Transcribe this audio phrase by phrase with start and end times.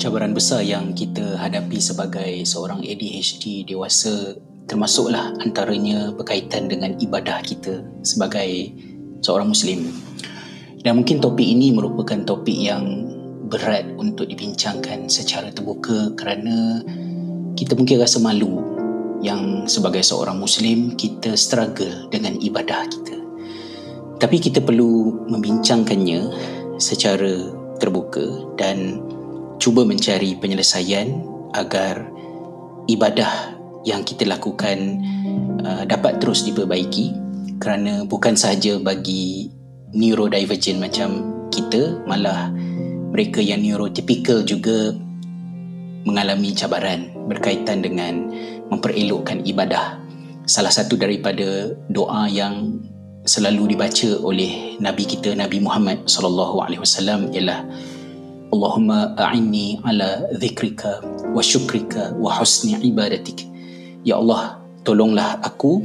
[0.00, 4.32] cabaran besar yang kita hadapi sebagai seorang ADHD dewasa
[4.64, 8.72] termasuklah antaranya berkaitan dengan ibadah kita sebagai
[9.20, 9.92] seorang Muslim.
[10.80, 13.12] Dan mungkin topik ini merupakan topik yang
[13.52, 16.80] berat untuk dibincangkan secara terbuka kerana
[17.52, 18.64] kita mungkin rasa malu
[19.20, 23.20] yang sebagai seorang Muslim kita struggle dengan ibadah kita.
[24.16, 26.20] Tapi kita perlu membincangkannya
[26.80, 29.09] secara terbuka dan
[29.60, 31.20] cuba mencari penyelesaian
[31.52, 32.08] agar
[32.88, 35.04] ibadah yang kita lakukan
[35.62, 37.12] uh, dapat terus diperbaiki
[37.60, 39.52] kerana bukan sahaja bagi
[39.92, 41.10] neurodivergent macam
[41.52, 42.48] kita malah
[43.12, 44.96] mereka yang neurotypical juga
[46.08, 48.32] mengalami cabaran berkaitan dengan
[48.72, 50.00] memperelokkan ibadah.
[50.48, 52.80] Salah satu daripada doa yang
[53.28, 57.68] selalu dibaca oleh nabi kita Nabi Muhammad sallallahu alaihi wasallam ialah
[58.50, 63.46] Ala dhikrika wa syukrika wa husni ibadatik
[64.02, 65.84] Ya Allah tolonglah aku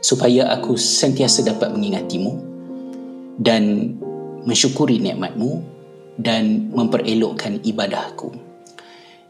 [0.00, 2.32] supaya aku sentiasa dapat mengingatimu
[3.42, 3.92] dan
[4.46, 5.60] mensyukuri nikmatmu
[6.16, 8.32] dan memperelokkan ibadahku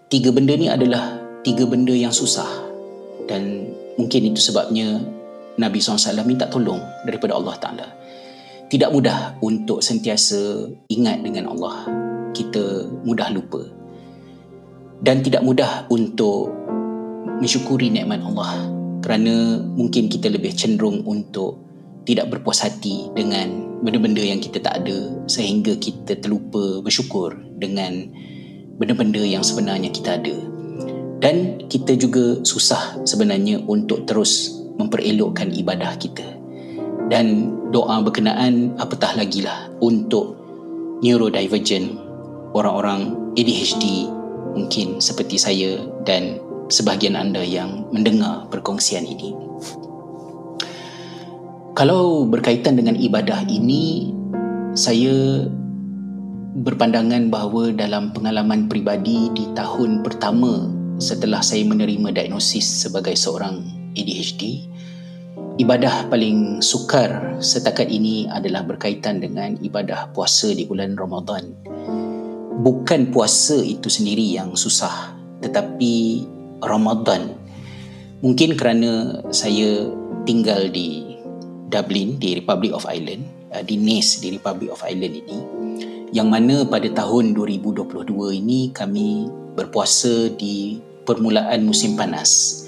[0.06, 2.46] tiga benda ni adalah tiga benda yang susah
[3.26, 5.02] dan mungkin itu sebabnya
[5.56, 7.86] Nabi SAW minta tolong daripada Allah Ta'ala.
[8.66, 12.05] Tidak mudah untuk sentiasa ingat dengan Allah.
[12.36, 13.64] Kita mudah lupa.
[15.00, 16.52] Dan tidak mudah untuk
[17.40, 18.68] mensyukuri nikmat Allah.
[19.00, 21.64] Kerana mungkin kita lebih cenderung untuk
[22.04, 28.12] tidak berpuas hati dengan benda-benda yang kita tak ada sehingga kita terlupa bersyukur dengan
[28.76, 30.36] benda-benda yang sebenarnya kita ada.
[31.16, 36.36] Dan kita juga susah sebenarnya untuk terus memperelokkan ibadah kita
[37.08, 40.36] dan doa berkenaan apatah lagi lah untuk
[41.00, 42.05] neurodivergent
[42.56, 44.08] orang-orang ADHD
[44.56, 46.40] mungkin seperti saya dan
[46.72, 49.36] sebahagian anda yang mendengar perkongsian ini.
[51.76, 54.08] Kalau berkaitan dengan ibadah ini
[54.72, 55.44] saya
[56.56, 63.60] berpandangan bahawa dalam pengalaman peribadi di tahun pertama setelah saya menerima diagnosis sebagai seorang
[63.92, 64.64] ADHD
[65.56, 71.52] ibadah paling sukar setakat ini adalah berkaitan dengan ibadah puasa di bulan Ramadan
[72.60, 75.12] bukan puasa itu sendiri yang susah
[75.44, 76.24] tetapi
[76.64, 77.36] Ramadan.
[78.24, 79.92] Mungkin kerana saya
[80.24, 81.16] tinggal di
[81.68, 85.38] Dublin di Republic of Ireland uh, di Nice di Republic of Ireland ini
[86.14, 88.08] yang mana pada tahun 2022
[88.40, 89.28] ini kami
[89.58, 92.62] berpuasa di permulaan musim panas.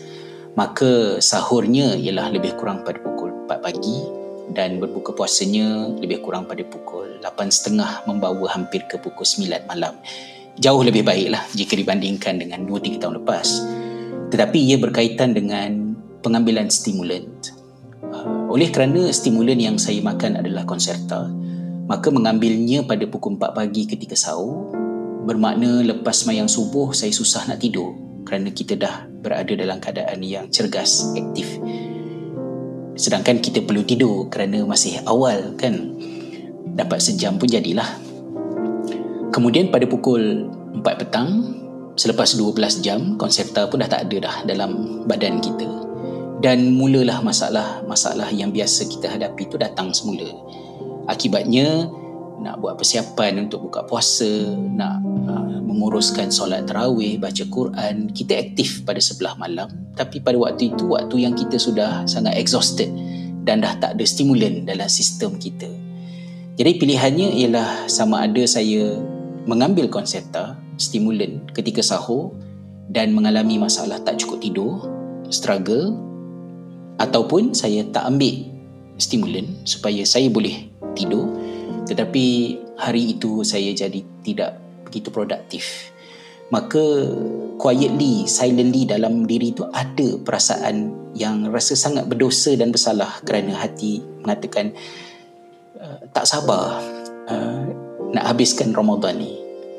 [0.58, 4.17] Maka sahurnya ialah lebih kurang pada pukul 4 pagi
[4.52, 9.96] dan berbuka puasanya lebih kurang pada pukul 8.30 membawa hampir ke pukul 9 malam.
[10.58, 13.48] Jauh lebih baiklah jika dibandingkan dengan 2-3 tahun lepas.
[14.34, 17.30] Tetapi ia berkaitan dengan pengambilan stimulan.
[18.02, 21.30] Uh, oleh kerana stimulan yang saya makan adalah konserta,
[21.86, 24.74] maka mengambilnya pada pukul 4 pagi ketika sahur
[25.28, 27.92] bermakna lepas mayang subuh saya susah nak tidur
[28.24, 31.60] kerana kita dah berada dalam keadaan yang cergas, aktif.
[32.98, 35.94] Sedangkan kita perlu tidur kerana masih awal kan.
[36.74, 37.86] Dapat sejam pun jadilah.
[39.30, 41.46] Kemudian pada pukul 4 petang,
[41.94, 45.70] selepas 12 jam, konserta pun dah tak ada dah dalam badan kita.
[46.42, 50.26] Dan mulalah masalah-masalah yang biasa kita hadapi itu datang semula.
[51.06, 51.86] Akibatnya,
[52.42, 58.82] nak buat persiapan untuk buka puasa, nak uh, menguruskan solat tarawih, baca Quran, kita aktif
[58.86, 59.68] pada sebelah malam.
[59.94, 62.88] Tapi pada waktu itu, waktu yang kita sudah sangat exhausted
[63.46, 65.68] dan dah tak ada stimulan dalam sistem kita.
[66.58, 68.98] Jadi pilihannya ialah sama ada saya
[69.46, 72.34] mengambil konsepta stimulan ketika sahur
[72.90, 74.74] dan mengalami masalah tak cukup tidur,
[75.30, 75.94] struggle
[76.98, 78.50] ataupun saya tak ambil
[78.98, 80.66] stimulan supaya saya boleh
[80.98, 81.30] tidur
[81.88, 82.24] tetapi
[82.76, 85.90] hari itu saya jadi tidak begitu produktif.
[86.48, 86.80] Maka
[87.60, 94.00] quietly silently dalam diri itu ada perasaan yang rasa sangat berdosa dan bersalah kerana hati
[94.24, 94.72] mengatakan
[95.76, 96.80] uh, tak sabar
[97.28, 97.64] uh,
[98.12, 99.32] nak habiskan Ramadan ni.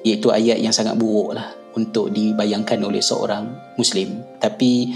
[0.06, 4.22] Iaitu ayat yang sangat buruk lah untuk dibayangkan oleh seorang Muslim.
[4.38, 4.94] Tapi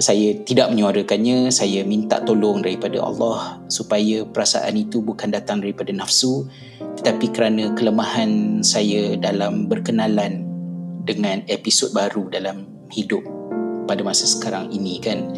[0.00, 6.44] saya tidak menyuarakannya saya minta tolong daripada Allah supaya perasaan itu bukan datang daripada nafsu
[7.00, 10.44] tetapi kerana kelemahan saya dalam berkenalan
[11.08, 13.24] dengan episod baru dalam hidup
[13.88, 15.32] pada masa sekarang ini kan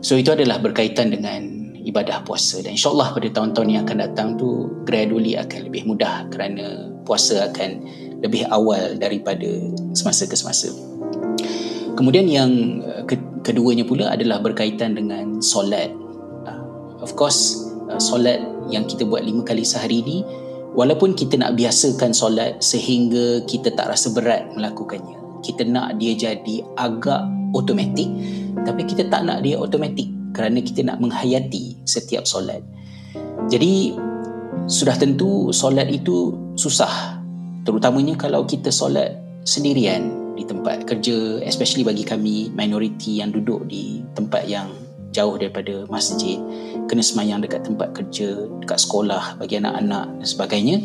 [0.00, 4.68] so itu adalah berkaitan dengan ibadah puasa dan insyaallah pada tahun-tahun yang akan datang tu
[4.88, 7.84] gradually akan lebih mudah kerana puasa akan
[8.20, 9.46] lebih awal daripada
[9.94, 10.68] semasa ke semasa.
[11.94, 12.50] Kemudian yang
[12.84, 15.88] uh, ke- keduanya pula adalah berkaitan dengan solat.
[16.44, 16.60] Uh,
[17.00, 20.18] of course, uh, solat yang kita buat lima kali sehari ini,
[20.76, 26.62] walaupun kita nak biasakan solat sehingga kita tak rasa berat melakukannya, kita nak dia jadi
[26.76, 27.24] agak
[27.56, 28.12] automatik,
[28.68, 32.60] tapi kita tak nak dia automatik kerana kita nak menghayati setiap solat.
[33.48, 33.96] Jadi,
[34.68, 37.16] sudah tentu solat itu susah.
[37.64, 39.16] Terutamanya kalau kita solat
[39.48, 44.70] sendirian di tempat kerja especially bagi kami minoriti yang duduk di tempat yang
[45.10, 46.38] jauh daripada masjid
[46.86, 50.76] kena semayang dekat tempat kerja dekat sekolah bagi anak-anak dan sebagainya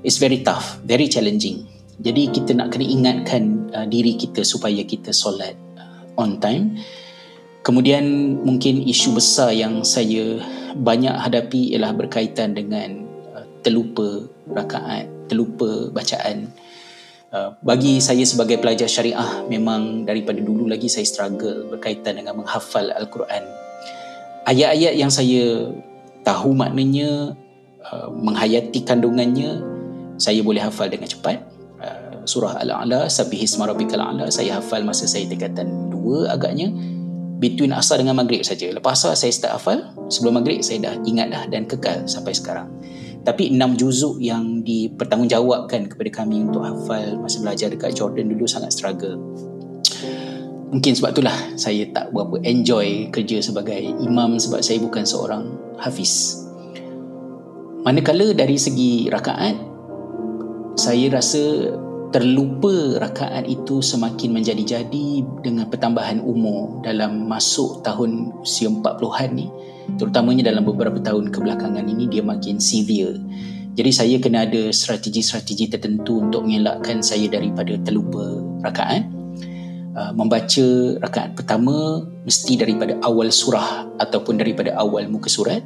[0.00, 1.68] it's very tough very challenging.
[1.96, 6.76] Jadi kita nak kena ingatkan uh, diri kita supaya kita solat uh, on time.
[7.64, 10.44] Kemudian mungkin isu besar yang saya
[10.76, 16.52] banyak hadapi ialah berkaitan dengan uh, terlupa rakaat terlupa bacaan
[17.26, 22.86] Uh, bagi saya sebagai pelajar syariah memang daripada dulu lagi saya struggle berkaitan dengan menghafal
[22.94, 23.42] al-Quran.
[24.46, 25.74] Ayat-ayat yang saya
[26.22, 27.34] tahu maknanya
[27.82, 29.58] uh, menghayati kandungannya
[30.22, 31.42] saya boleh hafal dengan cepat.
[31.82, 36.70] Uh, surah Al-A'la, Sabbihisma Rabbikal A'la saya hafal masa saya tingkatan 2 agaknya
[37.42, 38.70] between asar dengan maghrib saja.
[38.70, 42.70] Lepas asar saya start hafal, sebelum maghrib saya dah ingat dah dan kekal sampai sekarang.
[43.26, 48.70] Tapi enam juzuk yang dipertanggungjawabkan kepada kami untuk hafal masa belajar dekat Jordan dulu sangat
[48.70, 49.18] struggle.
[50.70, 55.42] Mungkin sebab itulah saya tak berapa enjoy kerja sebagai imam sebab saya bukan seorang
[55.78, 56.42] hafiz.
[57.82, 59.58] Manakala dari segi rakaat,
[60.74, 61.74] saya rasa
[62.14, 65.06] terlupa rakaat itu semakin menjadi-jadi
[65.42, 69.46] dengan pertambahan umur dalam masuk tahun usia 40-an ni
[69.94, 73.22] terutamanya dalam beberapa tahun kebelakangan ini dia makin severe.
[73.76, 79.15] Jadi saya kena ada strategi-strategi tertentu untuk mengelakkan saya daripada terlupa rakaat.
[79.96, 80.66] Uh, membaca
[81.00, 85.64] rakaat pertama mesti daripada awal surah ataupun daripada awal muka surat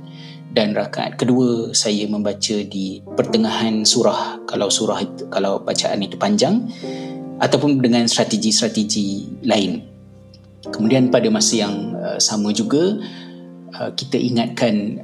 [0.55, 6.62] dan rakaat kedua saya membaca di pertengahan surah kalau surah itu, kalau bacaan itu panjang
[7.43, 9.82] ataupun dengan strategi-strategi lain.
[10.62, 13.03] Kemudian pada masa yang uh, sama juga
[13.71, 14.99] Uh, kita ingatkan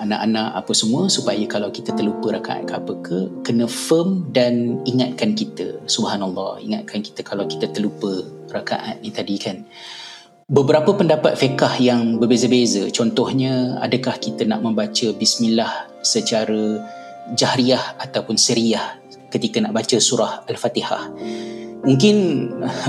[0.00, 5.36] anak-anak apa semua supaya kalau kita terlupa rakaat ke apa ke kena firm dan ingatkan
[5.36, 5.76] kita.
[5.84, 9.62] Subhanallah ingatkan kita kalau kita terlupa rakaat ni tadi kan.
[10.50, 12.90] Beberapa pendapat fiqah yang berbeza-beza.
[12.90, 16.82] Contohnya adakah kita nak membaca bismillah secara
[17.38, 18.98] jahriyah ataupun seriyah
[19.30, 21.14] ketika nak baca surah al-fatihah?
[21.86, 22.16] Mungkin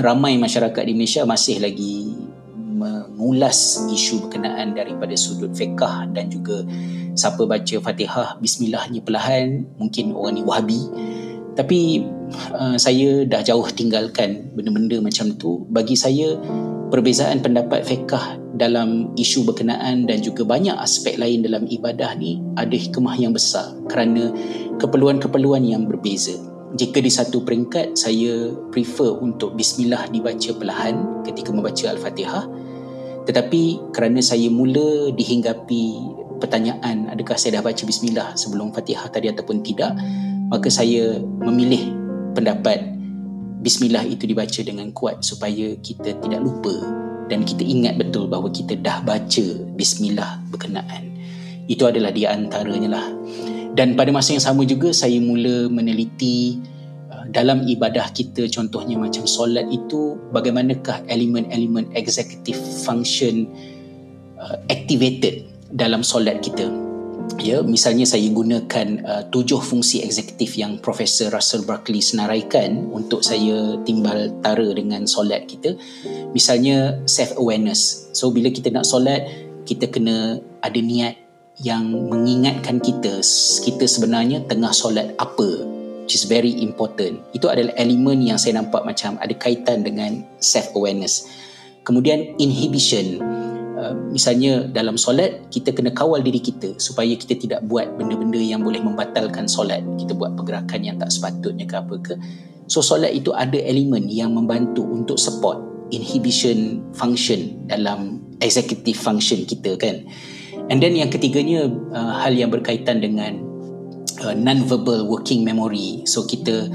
[0.02, 2.12] ramai masyarakat di Malaysia masih lagi
[2.82, 6.66] mengulas isu berkenaan daripada sudut fiqah dan juga
[7.14, 10.82] siapa baca Fatihah bismillahnya perlahan mungkin orang ni wahabi.
[11.52, 12.08] Tapi
[12.56, 15.68] uh, saya dah jauh tinggalkan benda-benda macam tu.
[15.68, 16.40] Bagi saya
[16.92, 22.76] perbezaan pendapat fiqah dalam isu berkenaan dan juga banyak aspek lain dalam ibadah ni ada
[22.76, 24.32] hikmah yang besar kerana
[24.80, 26.36] keperluan-keperluan yang berbeza.
[26.72, 32.48] Jika di satu peringkat saya prefer untuk bismillah dibaca perlahan ketika membaca al-Fatihah
[33.26, 35.86] tetapi kerana saya mula dihinggapi
[36.42, 39.94] pertanyaan adakah saya dah baca bismillah sebelum Fatihah tadi ataupun tidak,
[40.50, 41.94] maka saya memilih
[42.34, 42.82] pendapat
[43.62, 46.74] bismillah itu dibaca dengan kuat supaya kita tidak lupa
[47.30, 49.46] dan kita ingat betul bahawa kita dah baca
[49.78, 51.14] bismillah berkenaan.
[51.70, 53.08] Itu adalah di antaranya lah.
[53.72, 56.60] Dan pada masa yang sama juga saya mula meneliti
[57.32, 63.48] dalam ibadah kita contohnya macam solat itu bagaimanakah elemen-elemen executive function
[64.36, 66.68] uh, activated dalam solat kita?
[67.40, 73.80] Ya misalnya saya gunakan uh, tujuh fungsi eksekutif yang Profesor Russell Berkeley senaraikan untuk saya
[73.88, 75.80] timbal tara dengan solat kita.
[76.36, 79.24] Misalnya self awareness so bila kita nak solat
[79.64, 81.16] kita kena ada niat
[81.64, 83.24] yang mengingatkan kita
[83.64, 85.81] kita sebenarnya tengah solat apa
[86.12, 87.24] which is very important.
[87.32, 91.24] Itu adalah elemen yang saya nampak macam ada kaitan dengan self awareness.
[91.88, 93.24] Kemudian inhibition.
[93.80, 98.60] Uh, misalnya dalam solat kita kena kawal diri kita supaya kita tidak buat benda-benda yang
[98.60, 99.80] boleh membatalkan solat.
[99.96, 102.14] Kita buat pergerakan yang tak sepatutnya ke apa ke.
[102.68, 105.64] So solat itu ada elemen yang membantu untuk support
[105.96, 110.04] inhibition function dalam executive function kita kan.
[110.68, 113.51] And then yang ketiganya uh, hal yang berkaitan dengan
[114.24, 116.06] uh, non-verbal working memory.
[116.06, 116.70] So kita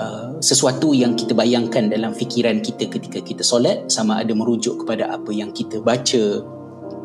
[0.00, 5.12] uh, sesuatu yang kita bayangkan dalam fikiran kita ketika kita solat sama ada merujuk kepada
[5.12, 6.42] apa yang kita baca,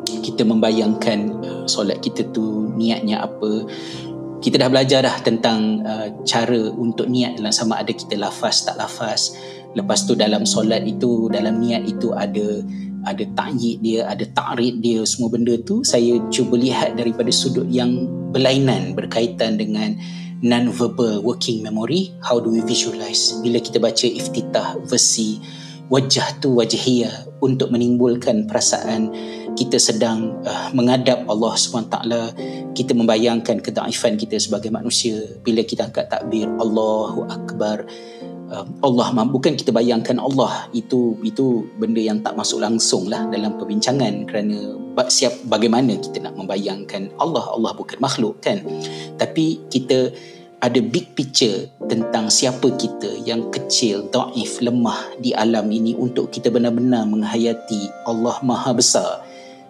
[0.04, 3.68] kita membayangkan uh, solat kita tu niatnya apa.
[4.44, 8.76] kita dah belajar dah tentang uh, cara untuk niat dalam sama ada kita lafaz tak
[8.76, 9.32] lafaz
[9.72, 12.62] lepas tu dalam solat itu dalam niat itu ada
[13.04, 18.08] ada ta'yid dia ada ta'rid dia semua benda tu saya cuba lihat daripada sudut yang
[18.32, 19.94] berlainan berkaitan dengan
[20.44, 22.12] non-verbal working memory.
[22.20, 23.40] How do we visualize?
[23.40, 25.40] Bila kita baca iftitah versi
[25.88, 29.12] wajah tu wajhiyah untuk menimbulkan perasaan
[29.54, 31.96] kita sedang uh, menghadap Allah SWT
[32.74, 35.16] kita membayangkan kedaifan kita sebagai manusia.
[35.40, 37.86] Bila kita angkat takbir Allahu Akbar
[38.84, 44.28] Allah bukan kita bayangkan Allah itu itu benda yang tak masuk langsung lah dalam perbincangan
[44.28, 44.76] kerana
[45.08, 48.62] siap bagaimana kita nak membayangkan Allah Allah bukan makhluk kan
[49.16, 50.12] tapi kita
[50.64, 56.48] ada big picture tentang siapa kita yang kecil, daif, lemah di alam ini untuk kita
[56.48, 59.20] benar-benar menghayati Allah Maha Besar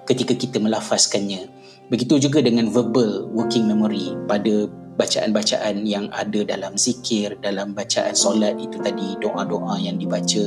[0.06, 1.50] ketika kita melafazkannya.
[1.90, 8.54] Begitu juga dengan verbal working memory pada bacaan-bacaan yang ada dalam zikir, dalam bacaan solat
[8.58, 10.44] itu tadi, doa-doa yang dibaca.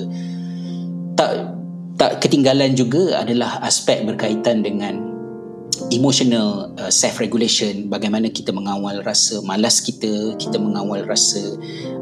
[1.17, 1.31] Tak
[1.97, 5.01] tak ketinggalan juga adalah aspek berkaitan dengan
[5.89, 11.57] emotional uh, self regulation bagaimana kita mengawal rasa malas kita kita mengawal rasa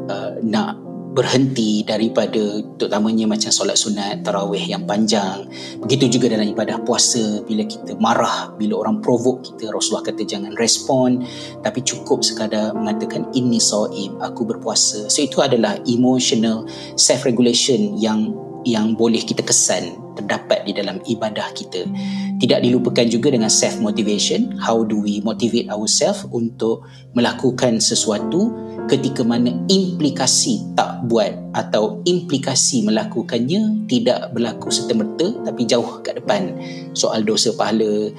[0.08, 0.85] uh, nak
[1.16, 5.48] berhenti daripada terutamanya macam solat sunat tarawih yang panjang.
[5.80, 10.52] Begitu juga dalam ibadah puasa bila kita marah bila orang provoke kita Rasulullah kata jangan
[10.60, 11.24] respon.
[11.64, 15.08] Tapi cukup sekadar mengatakan ini saim aku berpuasa.
[15.08, 16.68] So itu adalah emotional
[17.00, 18.36] self regulation yang
[18.68, 21.88] yang boleh kita kesan terdapat di dalam ibadah kita.
[22.36, 26.84] Tidak dilupakan juga dengan self motivation how do we motivate ourselves untuk
[27.16, 28.52] melakukan sesuatu
[28.86, 36.54] ketika mana implikasi tak buat atau implikasi melakukannya tidak berlaku serta-merta tapi jauh kat depan.
[36.94, 38.14] Soal dosa pahala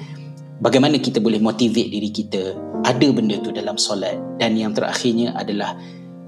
[0.60, 2.52] bagaimana kita boleh motivate diri kita
[2.84, 4.20] ada benda tu dalam solat.
[4.36, 5.72] Dan yang terakhirnya adalah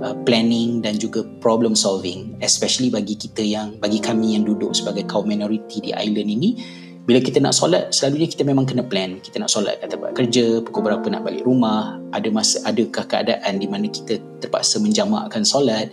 [0.01, 5.05] uh, planning dan juga problem solving especially bagi kita yang bagi kami yang duduk sebagai
[5.05, 6.51] kaum minoriti di island ini
[7.11, 9.19] bila kita nak solat selalunya kita memang kena plan.
[9.19, 13.59] Kita nak solat kat tempat kerja pukul berapa nak balik rumah ada masa adakah keadaan
[13.59, 15.90] di mana kita terpaksa menjamakkan solat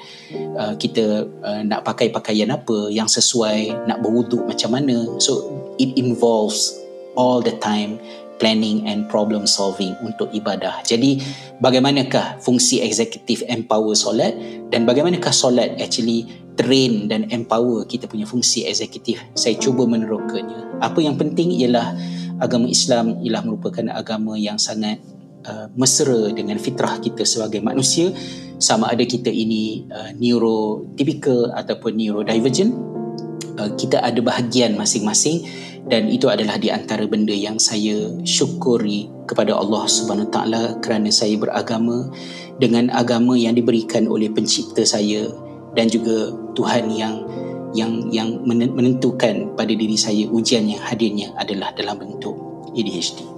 [0.54, 5.10] uh, kita uh, nak pakai pakaian apa yang sesuai nak berwuduk macam mana.
[5.18, 5.50] So
[5.82, 6.78] it involves
[7.18, 7.98] all the time
[8.38, 10.82] planning and problem solving untuk ibadah.
[10.86, 11.22] Jadi
[11.62, 14.34] bagaimanakah fungsi eksekutif empower solat
[14.70, 19.22] dan bagaimanakah solat actually train dan empower kita punya fungsi eksekutif?
[19.38, 20.82] Saya cuba menerokannya.
[20.82, 21.94] Apa yang penting ialah
[22.42, 25.02] agama Islam ialah merupakan agama yang sangat
[25.46, 28.14] uh, mesra dengan fitrah kita sebagai manusia.
[28.58, 32.74] Sama ada kita ini uh, neurotypical ataupun neurodivergent
[33.58, 35.46] uh, kita ada bahagian masing-masing
[35.88, 41.36] dan itu adalah di antara benda yang saya syukuri kepada Allah Subhanahu taala kerana saya
[41.40, 42.12] beragama
[42.58, 45.30] dengan agama yang diberikan oleh pencipta saya
[45.78, 47.16] dan juga Tuhan yang
[47.76, 52.34] yang yang menentukan pada diri saya ujian yang hadirnya adalah dalam bentuk
[52.74, 53.37] ADHD.